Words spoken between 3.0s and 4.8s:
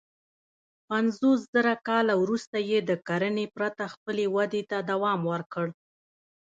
کرنې پرته خپلې ودې ته